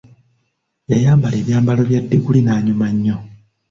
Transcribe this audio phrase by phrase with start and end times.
[0.91, 3.17] Yayambala ebyambalo bya diguli n'anyuma nnyo.